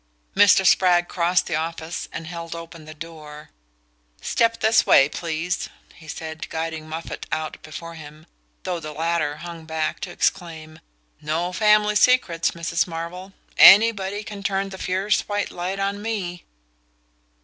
[0.35, 0.65] Mr.
[0.65, 3.51] Spragg crossed the office and held open the door.
[4.19, 8.25] "Step this way, please," he said, guiding Moffatt out before him,
[8.63, 10.79] though the latter hung back to exclaim:
[11.21, 12.87] "No family secrets, Mrs.
[12.87, 16.45] Marvell anybody can turn the fierce white light on ME!"